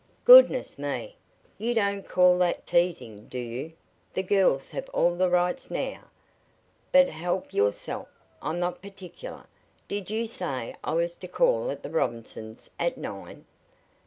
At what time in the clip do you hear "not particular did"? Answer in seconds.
8.59-10.09